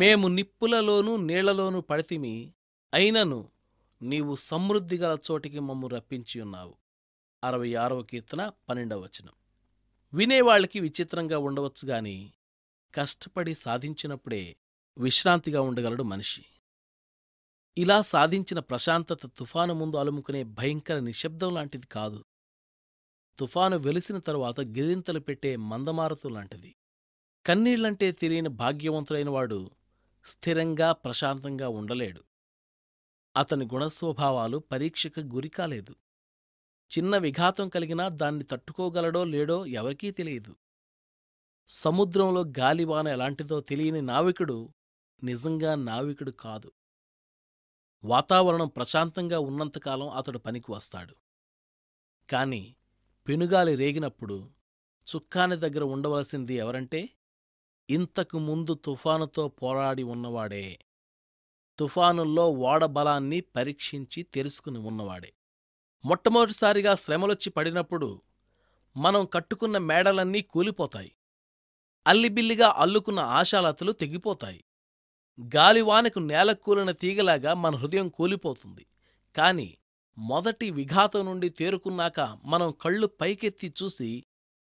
మేము 0.00 0.28
నిప్పులలోనూ 0.28 1.16
నీళ్ళలోనూ 1.16 1.80
పడితిమి 1.80 2.54
అయినను 2.94 3.48
నీవు 4.02 4.36
సమృద్ధిగల 4.36 5.18
చోటికి 5.30 5.58
మమ్ము 5.58 5.88
రప్పించియున్నావు 5.88 6.74
అరవై 7.44 7.74
ఆరవ 7.74 8.02
కీర్తన 8.02 8.50
పన్నెండవ 8.68 9.00
వచనం. 9.00 9.32
వినేవాళ్ళకి 10.14 10.80
విచిత్రంగా 10.80 11.38
ఉండవచ్చు 11.38 11.88
గాని 11.88 12.32
కష్టపడి 12.94 13.54
సాధించినప్పుడే 13.54 14.56
విశ్రాంతిగా 14.98 15.60
ఉండగలడు 15.60 16.02
మనిషి. 16.02 16.44
ఇలా 17.78 18.00
సాధించిన 18.00 18.58
ప్రశాంతత 18.58 19.26
తుఫాను 19.26 19.74
ముందు 19.74 19.96
అలుముకునే 19.96 20.42
భయంకర 20.42 20.98
నిశ్శబ్దం 20.98 21.54
లాంటిది 21.54 21.86
కాదు. 21.86 22.24
తుఫాను 23.38 23.76
వెలిసిన 23.76 24.18
తరువాత 24.18 24.60
గిరింతలు 24.60 25.20
పెట్టే 25.20 25.56
మందమారుతు 25.56 26.28
లాంటిది. 26.28 26.74
కన్నీళ్ళంటే 27.46 28.12
తెలియని 28.12 28.48
భాగ్యవంతుడైన 28.48 29.30
వాడు 29.30 29.70
స్థిరంగా 30.24 30.92
ప్రశాంతంగా 30.92 31.68
ఉండలేడు. 31.68 32.24
అతని 33.36 33.64
గుణస్వభావాలు 33.64 34.58
పరీక్షకు 34.58 35.20
గురికాలేదు 35.20 35.94
చిన్న 36.90 37.16
విఘాతం 37.16 37.68
కలిగినా 37.68 38.08
దాన్ని 38.08 38.44
తట్టుకోగలడో 38.44 39.24
లేడో 39.24 39.66
ఎవరికీ 39.66 40.10
తెలియదు. 40.10 40.56
సముద్రంలో 41.68 42.44
గాలివాన 42.58 43.08
ఎలాంటిదో 43.08 43.60
తెలియని 43.60 44.02
నావికుడు 44.02 44.68
నిజంగా 45.24 45.74
నావికుడు 45.74 46.30
కాదు. 46.30 46.72
వాతావరణం 48.04 48.68
ప్రశాంతంగా 48.68 49.38
ఉన్నంతకాలం 49.38 50.08
అతడు 50.08 50.38
పనికి 50.38 50.72
వస్తాడు. 50.72 51.14
కాని 52.30 52.74
పెనుగాలి 53.28 53.74
రేగినప్పుడు 53.74 54.50
చుక్కాని 55.16 55.56
దగ్గర 55.56 55.82
ఉండవలసింది 55.82 56.54
ఎవరంటే 56.54 57.08
ఇంతకు 57.90 58.38
ముందు 58.38 58.74
తుఫానుతో 58.74 59.48
పోరాడి 59.48 60.02
ఉన్నవాడే 60.02 60.78
తుఫానుల్లో 61.78 62.50
ఓడ 62.50 62.84
బలాన్ని 62.84 63.40
పరీక్షించి 63.40 64.22
తెలుసుకుని 64.22 64.78
ఉన్నవాడే. 64.78 65.32
మొట్టమొదటిసారిగా 66.04 66.94
శ్రమలొచ్చి 66.94 67.50
పడినప్పుడు 67.50 68.22
మనం 68.96 69.26
కట్టుకున్న 69.26 69.78
మేడలన్నీ 69.78 70.42
కూలిపోతాయి. 70.42 71.12
అల్లిబిల్లిగా 72.06 72.74
అల్లుకున్న 72.76 73.20
ఆశాలతలు 73.20 73.92
తెగిపోతాయి. 73.92 74.64
గాలివానకు 75.56 76.18
నేలకూలిన 76.18 76.90
తీగలాగా 76.90 77.54
మన 77.54 77.76
హృదయం 77.76 78.08
కూలిపోతుంది. 78.08 78.86
కాని 79.36 79.76
మొదటి 80.18 80.70
విఘాతం 80.70 81.24
నుండి 81.24 81.48
తేరుకున్నాక 81.48 82.38
మనం 82.44 82.72
కళ్ళు 82.72 83.06
పైకెత్తి 83.06 83.74
చూసి 83.82 84.24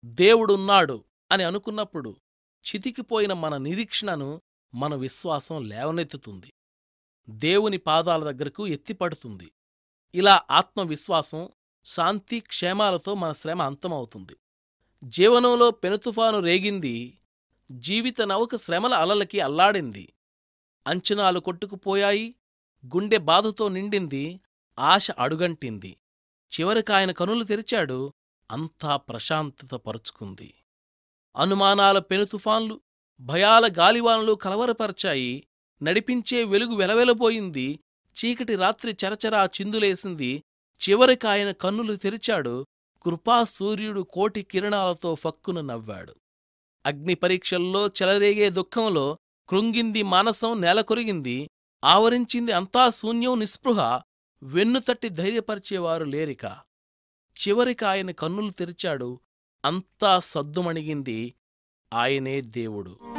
దేవుడున్నాడు 0.06 1.04
అని 1.32 1.44
అనుకున్నప్పుడు 1.44 2.16
చితికిపోయిన 2.58 3.34
మన 3.34 3.58
నిరీక్షణను 3.58 4.42
మన 4.74 4.96
విశ్వాసం 4.96 5.64
లేవనెత్తుతుంది. 5.64 6.54
దేవుని 7.30 7.78
పాదాల 7.78 8.32
దగ్గరకు 8.32 8.68
ఎత్తిపడుతుంది. 8.68 9.52
ఇలా 10.16 10.42
ఆత్మవిశ్వాసం 10.52 11.50
శాంతి 11.86 12.40
క్షేమాలతో 12.40 13.14
మన 13.14 13.32
శ్రమ 13.32 13.62
అంతమవుతుంది. 13.62 14.38
జీవనంలో 15.04 15.72
పెనుతుఫాను 15.72 16.40
రేగింది 16.40 17.18
జీవిత 17.72 18.22
నౌక 18.22 18.56
శ్రమల 18.56 18.94
అలలకి 18.94 19.40
అల్లాడింది. 19.40 20.14
అంచనాలు 20.88 21.40
కొట్టుకుపోయాయి 21.40 22.36
గుండె 22.86 23.18
బాధతో 23.18 23.68
నిండింది 23.70 24.40
ఆశ 24.80 25.12
అడుగంటింది. 25.12 25.98
చివరికాయన 26.60 27.12
కనులు 27.12 27.44
తెరిచాడు 27.44 28.14
అంతా 28.52 28.98
ప్రశాంతత 28.98 29.76
పరుచుకుంది. 29.76 30.54
అనుమానాల 31.38 32.00
పెనుతుఫాన్లు 32.00 32.82
భయాల 33.20 33.70
గాలివానలు 33.78 34.34
కలవరపరచాయి. 34.34 35.48
నడిపించే 35.84 36.44
వెలుగు 36.44 36.76
వెలవెలబోయింది. 36.76 37.80
చీకటి 38.18 38.56
రాత్రి 38.56 38.98
చరచరా 39.06 39.46
చిందులేసింది. 39.46 40.44
చివరికాయన 40.90 41.52
కన్నులు 41.52 41.96
తెరిచాడు. 41.96 42.66
కృపాసూర్యుడు 43.04 44.02
కోటి 44.02 44.42
కిరణాలతో 44.42 45.16
ఫక్కున 45.16 45.62
నవ్వాడు. 45.62 46.16
అగ్నిపరీక్షల్లో 46.86 47.88
చెలరేగే 47.88 48.50
దుఃఖంలో 48.50 49.18
కృంగింది 49.50 50.04
మానసం 50.04 50.62
నేలకొరిగింది. 50.62 51.50
ఆవరించింది 51.84 52.52
అంతా 52.52 52.90
శూన్యం 52.90 53.40
నిస్పృహ. 53.40 54.02
వెన్నుతట్టి 54.44 55.10
ధైర్యపరిచేవారు 55.10 56.04
లేరిక. 56.04 56.46
చివరికి 57.38 57.86
ఆయన 57.86 58.12
కన్నులు 58.12 58.50
తెరిచాడు. 58.50 59.20
అంతా 59.66 60.20
సద్దుమణిగింది 60.20 61.36
ఆయనే 61.94 62.42
దేవుడు. 62.42 63.17